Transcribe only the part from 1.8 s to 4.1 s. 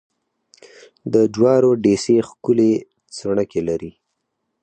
ډېسې ښکلې څڼکې لري.